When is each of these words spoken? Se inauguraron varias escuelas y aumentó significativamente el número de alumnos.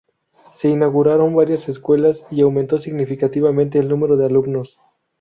Se 0.51 0.67
inauguraron 0.67 1.35
varias 1.35 1.69
escuelas 1.69 2.25
y 2.31 2.41
aumentó 2.41 2.79
significativamente 2.79 3.77
el 3.77 3.87
número 3.87 4.17
de 4.17 4.25
alumnos. 4.25 4.79